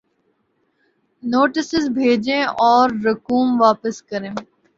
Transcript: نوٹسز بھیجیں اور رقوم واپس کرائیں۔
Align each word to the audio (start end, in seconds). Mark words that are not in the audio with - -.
نوٹسز 1.23 1.85
بھیجیں 1.97 2.43
اور 2.67 2.89
رقوم 3.05 3.47
واپس 3.61 4.01
کرائیں۔ 4.09 4.35